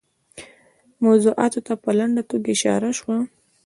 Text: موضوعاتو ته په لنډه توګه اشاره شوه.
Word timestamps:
موضوعاتو 1.05 1.59
ته 1.67 1.73
په 1.83 1.89
لنډه 1.99 2.23
توګه 2.31 2.47
اشاره 2.55 2.89
شوه. 2.99 3.17